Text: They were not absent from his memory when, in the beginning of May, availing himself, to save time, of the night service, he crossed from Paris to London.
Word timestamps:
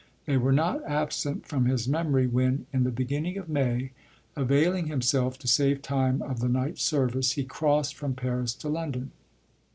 They 0.25 0.35
were 0.35 0.51
not 0.51 0.83
absent 0.83 1.45
from 1.45 1.65
his 1.65 1.87
memory 1.87 2.25
when, 2.25 2.65
in 2.73 2.85
the 2.85 2.89
beginning 2.89 3.37
of 3.37 3.47
May, 3.47 3.91
availing 4.35 4.87
himself, 4.87 5.37
to 5.37 5.47
save 5.47 5.83
time, 5.83 6.23
of 6.23 6.39
the 6.39 6.49
night 6.49 6.79
service, 6.79 7.33
he 7.33 7.43
crossed 7.43 7.93
from 7.93 8.15
Paris 8.15 8.55
to 8.55 8.67
London. 8.67 9.11